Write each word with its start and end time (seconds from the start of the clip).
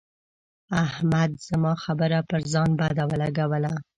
احمد 0.85 1.31
زما 1.47 1.73
خبره 1.83 2.17
پر 2.29 2.41
ځان 2.53 2.69
بده 2.79 3.03
ولګوله. 3.11 3.73